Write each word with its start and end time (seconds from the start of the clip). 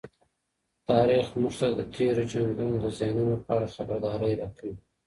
تاریخ 0.89 1.25
موږ 1.41 1.53
ته 1.59 1.67
د 1.77 1.79
تېرو 1.95 2.23
جنګونو 2.31 2.75
د 2.83 2.85
زیانونو 2.97 3.35
په 3.43 3.49
اړه 3.55 3.67
خبرداری 3.75 4.33
راکوي. 4.41 4.73